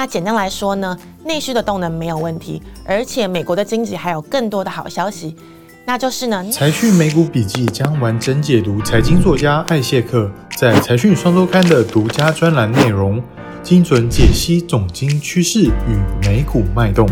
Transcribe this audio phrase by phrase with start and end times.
[0.00, 0.96] 那简单来说呢，
[1.26, 5.36] 内需的动能没有问题，而且美国的经济还有更多的好消息，
[5.84, 13.22] 那就是呢，财讯美股笔记将完整解读财经作家艾谢克在财讯双周刊的独家专栏内容，
[13.62, 17.06] 精准解析总经趋势与美股脉动。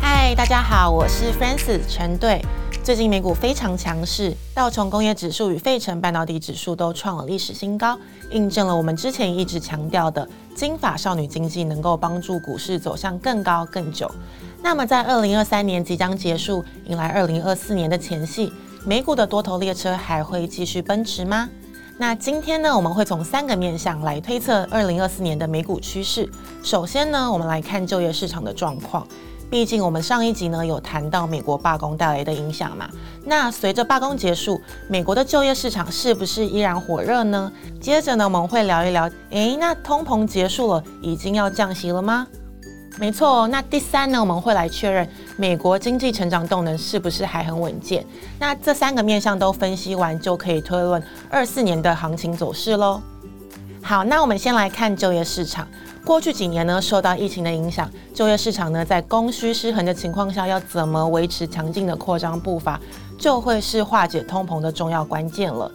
[0.00, 2.40] 嗨，大家好，我是 Francis 陈队。
[2.88, 7.98] 最近美股非常强势，道琼工业指数与费城半导体指数都创了历史新高，
[8.30, 14.10] 印证了我们之前一直强调的金发少女经济能够帮助股市走向更高更久。
[14.62, 18.50] 那么在二零二三年即将结束，迎来二零二四年的前夕，
[18.86, 21.46] 美股的多头列车还会继续奔驰吗？
[22.00, 26.30] 那今天呢，我们会从三个面向来推测二零二四年的美股趋势。
[26.62, 29.04] 首先呢，我们来看就业市场的状况。
[29.50, 32.88] 毕竟我们上一集呢有谈到美国罢工带来的影响嘛，
[33.24, 37.50] 那随着罢工结束，美国的就业市场是不是依然火热呢？
[37.80, 42.28] 接着呢我们会聊一聊，诶，那通膨结束了，已经要降息了吗？
[42.98, 48.04] 没错，那第三呢我们会来确认美国经济成长动能是不是还很稳健？
[48.40, 51.00] 那这三个面向都分析完，就可以推论
[51.30, 53.00] 二四年的行情走势喽。
[53.80, 55.66] 好，那我们先来看就业市场。
[56.04, 62.80] 过去几年呢，受到疫情的影响，就业市场呢在供需失衡的情况下，要怎么维持强劲的扩张步伐，
[63.16, 65.70] 就会是化解通膨的重要关键了。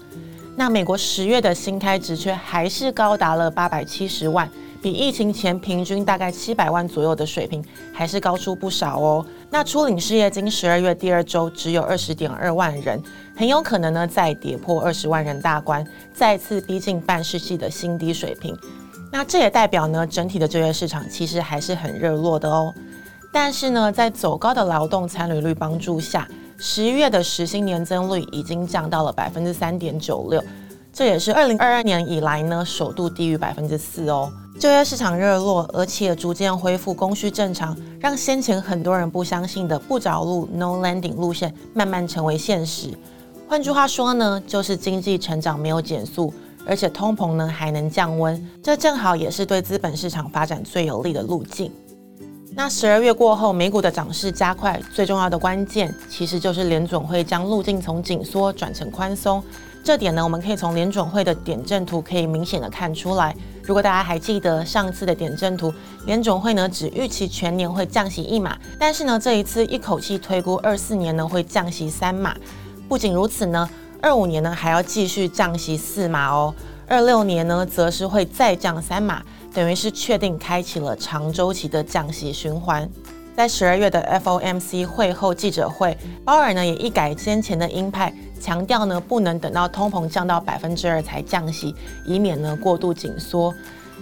[0.55, 4.47] 那美国十月的新开职缺还是高达了八百七十万，
[4.83, 9.25] 比疫情前平均大概七百万左右的水平，还是高出不少哦。
[9.49, 13.01] 那初领失业金十二月第二周只有二十点二万人，
[13.33, 18.53] 很有可能呢再跌破二十万人大关，再次逼近半世纪的新低水平。
[19.09, 22.73] 那这也代表呢，整体的就业市场其实还是很热络的哦。
[23.31, 30.43] 但是呢，在走高的劳动参与率帮助下，十一月的实薪年增率已经降到了百分之三点九六，
[30.93, 34.31] 这也是二零二二年以来呢首度低于百分之四哦。
[34.59, 42.91] 就业市场热络，而且逐渐恢复供需正常，让先前很多人不相信的不着陆 （no landing） 路线慢慢成为现实。
[43.47, 46.33] 换句话说呢，就是经济成长没有减速。
[46.65, 51.69] 而且通膨呢还能降温，这正好也是对资本市场发展最有利的路径。
[52.55, 59.43] 那十二月过后，美股的涨势加快，最重要的关键其实就是联准会将路径从紧缩转成宽松。
[59.83, 63.35] 这点呢，我们可以从联准会的点阵图可以明显的看出来。
[63.63, 65.73] 如果大家还记得上次的点阵图，
[66.05, 72.33] 联准会呢只预期全年会降息一码，但是呢这一次一口气推估二四年呢会降息三码。
[72.87, 73.69] 不仅如此呢。
[74.01, 76.53] 二五年呢还要继续降息四码哦，
[76.89, 79.23] 二六年呢则是会再降三码，
[79.53, 82.89] 等于是确定开启了长周期的降息循环。
[83.33, 91.73] 在十二月的 FOMC 会后记者会，鲍尔呢也一改先前的鹰派，强调呢不能等到通膨降到百分之二才降息，
[92.05, 93.53] 以免呢过度紧缩。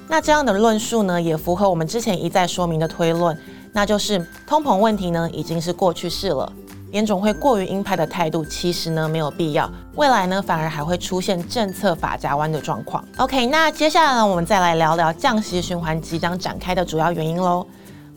[0.08, 3.38] 那这样的论述呢也符合我们之前一再说明的推论，
[3.72, 6.52] 那就是通膨问题呢已经是过去式了。
[6.90, 9.72] 联总会过于鹰派的态度，其实呢没有必要。
[9.96, 13.06] 未来呢反而还会出现政策法夹弯的状况。
[13.18, 17.64] OK，那接下来呢我们再来聊聊降息循环即将展开的主要原因喽。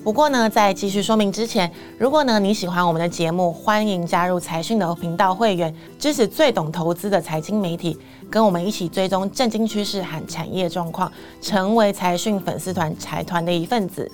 [0.04, 7.98] 不过呢在继续说明之前，如果呢你喜欢我们的节目，欢迎加入财讯的频道会员，支持最懂投资的财经媒体，
[8.30, 11.10] 跟我们一起追踪震惊趋势和产业状况，
[11.40, 14.06] 成为财讯粉丝团财团的一份子。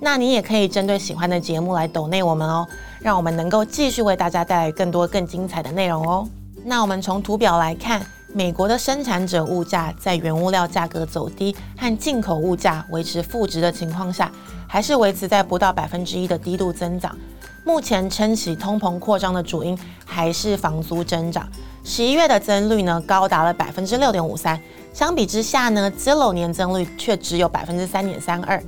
[0.00, 2.64] 那你也可以针对喜欢的节目来抖内我们哦。
[3.00, 6.24] 让我们能够继续为大家带来更多更精彩的内容哦。
[6.64, 8.00] 那我们从图表来看，
[8.34, 14.32] 美国的生产者物价在原物料价格走低和进口物价维持负值的情况下，
[14.66, 17.14] 还是维持在不到百分之一的低度增长。
[17.62, 21.46] 目前撑起通膨扩张的主因还是房租增长。
[21.84, 24.58] 十一月的增率呢高达了百分之六点五三，
[24.94, 28.62] 相比之下呢，Zillow 年增率却只有百分之三点三二。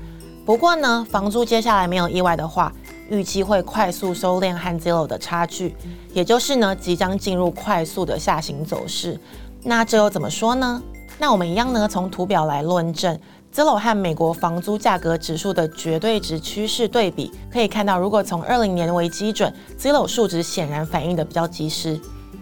[0.44, 2.70] 不过呢，房租接下来没有意外的话。
[3.10, 5.76] 预期会快速收敛和 Zillow 的差距，
[6.14, 9.20] 也就是呢即将进入快速的下行走势。
[9.64, 10.82] 那这又怎么说呢？
[11.18, 13.18] 那我们一样呢从图表来论证
[13.54, 21.98] Zillow 和美国房租价格指数的绝对值趋势对比，可以看到，如果从二零年为基准，Zillow 数值显然反应的比较及时。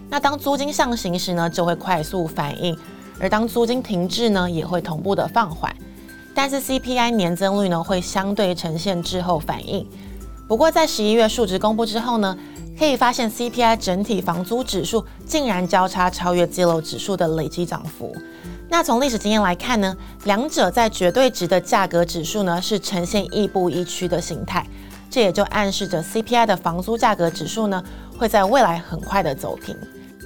[0.09, 2.75] 那当租金上行时呢，就会快速反应；
[3.19, 5.73] 而当租金停滞呢，也会同步的放缓。
[6.35, 9.87] 但是 CPI 年增率呢，会相对呈现滞后反应。
[10.47, 12.35] 不过，在十一月数值公布之后呢，
[12.77, 18.15] 可以发现 CPI 整体房租指数竟然交叉超越基楼指数的累积涨幅。
[18.69, 24.65] 那从历史经验来看呢，两者在绝对值的价格指数呢是呈现亦步亦趋的形态，
[25.09, 27.83] 这也就暗示着 CPI 的房租价格指数呢
[28.17, 29.77] 会在未来很快的走平。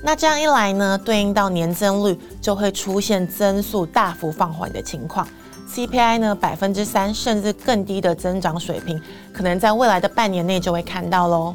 [0.01, 5.27] 那这样一来呢，对应到年增率就会出现增速大幅放缓的情况。
[5.69, 9.01] CPI 呢百分之三甚至更低的增长水平，
[9.33, 11.53] 可能在未来的半年内就会看到喽。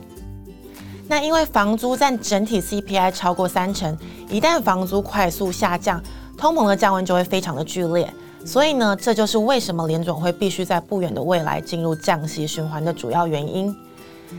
[1.12, 3.94] 那因为房租占整体 CPI 超过三成，
[4.30, 6.02] 一旦房租快速下降，
[6.38, 8.10] 通膨的降温就会非常的剧烈。
[8.46, 13.76] 所以呢，这就是为什么联总会必须在不远的未来进入降息循环的主要原因。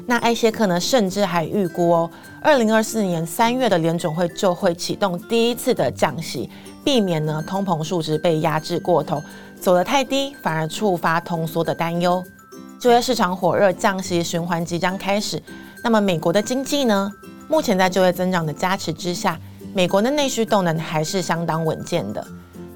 [0.08, 2.10] 那艾谢克呢，甚至还预估哦，
[2.42, 6.50] 二零二四年三月的联总会就会启动第一次的降息，
[6.84, 9.22] 避免呢通膨数值被压制过头，
[9.62, 12.24] 走得太低反而触发通缩的担忧。
[12.80, 15.40] 就业市场火热，降息循环即将开始。
[15.84, 17.12] 那么美国的经济呢？
[17.50, 19.38] 目前在就业增长的加持之下，
[19.74, 22.26] 美国的内需动能还是相当稳健的。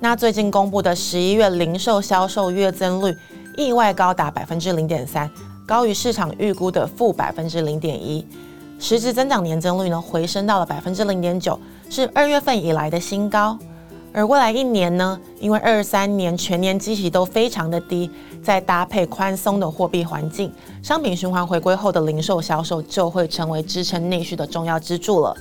[0.01, 3.15] 那最近公布的十一月零售销售月增率
[3.55, 5.31] 意外高达百分之零点三，
[5.65, 8.27] 高于市场预估的负百分之零点一。
[8.77, 11.57] 实质增长年增率呢回升到了百分之零点九，
[11.89, 13.57] 是二月份以来的新高。
[14.17, 18.09] 而未来一年呢，因为二三年全年基期都非常的低，
[18.41, 25.37] 再搭配宽松的货币环境，商品循环回归后的零售销售就会成为支撑内需的重要支柱了。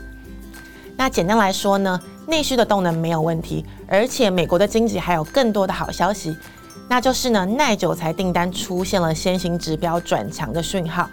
[0.95, 6.37] 那简单来说呢，内需的动能没有问题，而且美国的经济还有更多的好消息，
[6.87, 11.09] 那就是呢耐久材订单出现了先行指标转强的讯号，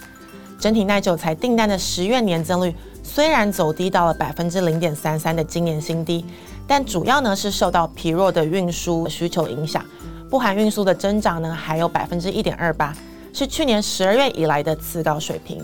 [0.59, 6.25] 整体耐久材订单的十月年增率虽然走低到了百分之零点三三的今年新低。
[6.67, 9.83] 但主要呢是受到疲弱的运输需求影响，
[10.29, 12.95] 不含运输的增长呢还有百分之一点二八，
[13.33, 15.61] 是去年十二月以来的次高水平。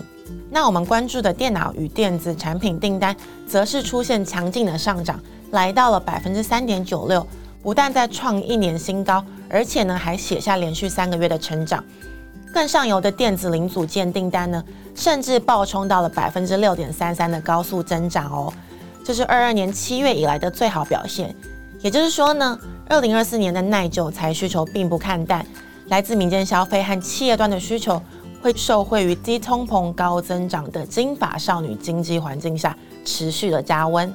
[0.50, 3.14] 那我们关注的电脑与电子产品订单，
[3.46, 5.18] 则是出现强劲的上涨，
[5.52, 7.26] 来到了百分之三点九六，
[7.62, 11.82] 不但在创一年新高，而且呢还写下连续三个月的成长。
[12.52, 14.62] 更上游的电子零组件订单呢，
[14.94, 18.52] 甚至暴冲到了百分之六点三三的高速增长哦。
[19.04, 21.34] 这是二二年七月以来的最好表现，
[21.80, 22.58] 也就是说呢，
[22.88, 25.44] 二零二四年的耐久材需求并不看淡，
[25.88, 28.00] 来自民间消费和企业端的需求
[28.40, 34.12] 会受惠于低通膨高增长的金发少女经济环境下持续的加温。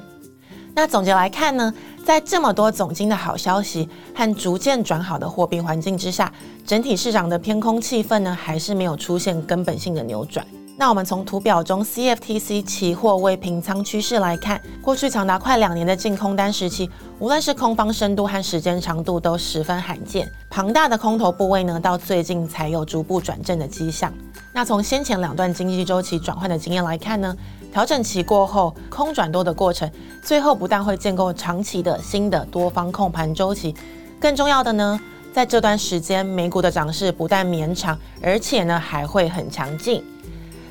[0.74, 1.72] 那总结来看呢，
[2.04, 6.32] 在这么多总金的好消息和逐渐转好的货币环境之下，
[6.66, 10.46] 整体市场的偏空气氛呢，还是没有出现根本性的扭转。
[10.78, 20.30] 那我们从图表中 CFTC 期货未平仓趋势来看，过去长达快两年的净空单时期，无论是空方深度和时间长度都十分罕见。
[20.50, 24.12] 庞大的空头部位呢，到最近才有逐步转正的迹象。
[24.52, 27.34] 那从先前两段经济周期转换的经验来看呢，
[27.72, 29.90] 调整期过后空转多的过程，
[30.22, 33.74] 最后不但会建构长期的新的多方控盘周期，
[34.20, 35.00] 更重要的呢，
[35.32, 40.04] 在这段时间美股的涨势不但绵长，而且呢还会很强劲。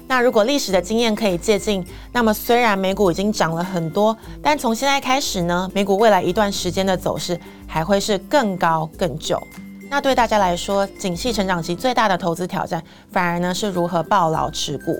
[0.07, 9.41] 那如果历史的经验可以借鉴，那么虽然美股已经涨了很多，但从现在开始呢，美股未来一段时间的走势还会是更高更久。
[9.89, 14.95] 那对大家来说，景气成长期最大的投资挑战，反而呢是如何抱牢持股。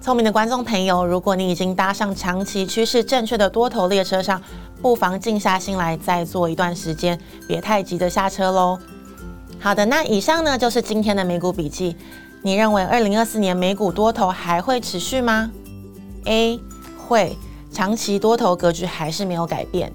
[0.00, 4.40] 聪明的观众朋友，如果你已经搭上长期趋势正确的多头列车上，
[4.80, 8.78] 不妨静下心来再做一段时间，别太急着下车喽。
[9.58, 11.96] 好的，那以上呢就是今天的美股笔记。
[12.42, 15.50] 你认为二零二四年美股多头还会持续吗
[16.24, 16.58] ？A
[16.96, 17.36] 会，
[17.70, 19.92] 长期多头格局还是没有改变。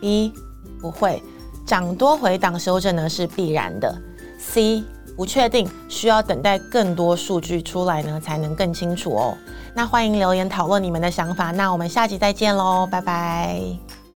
[0.00, 0.32] B
[0.80, 1.22] 不会，
[1.66, 4.00] 涨多回档修正呢是必然的。
[4.38, 4.82] C
[5.16, 9.36] 不确定，需要等待更多数据出来呢才能更清楚哦。
[9.74, 11.50] 那欢迎留言讨论你们的想法。
[11.50, 13.91] 那我们下集再见喽，拜拜。